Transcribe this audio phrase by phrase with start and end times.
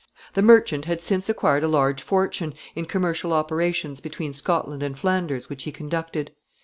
[0.33, 5.47] The merchant had since acquired a large fortune in commercial operations between Scotland and Flanders
[5.47, 6.31] which he conducted.